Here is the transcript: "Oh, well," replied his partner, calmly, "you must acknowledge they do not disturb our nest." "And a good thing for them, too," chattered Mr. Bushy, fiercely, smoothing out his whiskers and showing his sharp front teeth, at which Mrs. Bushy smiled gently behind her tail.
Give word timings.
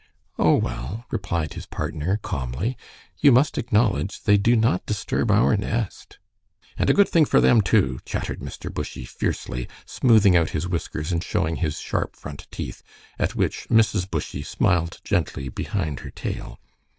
"Oh, 0.39 0.55
well," 0.55 1.05
replied 1.11 1.53
his 1.53 1.67
partner, 1.67 2.17
calmly, 2.17 2.75
"you 3.19 3.31
must 3.31 3.59
acknowledge 3.59 4.23
they 4.23 4.35
do 4.35 4.55
not 4.55 4.83
disturb 4.87 5.29
our 5.29 5.55
nest." 5.55 6.17
"And 6.75 6.89
a 6.89 6.93
good 6.95 7.07
thing 7.07 7.23
for 7.25 7.39
them, 7.39 7.61
too," 7.61 7.99
chattered 8.03 8.39
Mr. 8.39 8.73
Bushy, 8.73 9.05
fiercely, 9.05 9.67
smoothing 9.85 10.35
out 10.35 10.49
his 10.57 10.67
whiskers 10.67 11.11
and 11.11 11.23
showing 11.23 11.57
his 11.57 11.79
sharp 11.79 12.15
front 12.15 12.47
teeth, 12.49 12.81
at 13.19 13.35
which 13.35 13.67
Mrs. 13.69 14.09
Bushy 14.09 14.41
smiled 14.41 15.01
gently 15.03 15.49
behind 15.49 15.99
her 15.99 16.09
tail. 16.09 16.59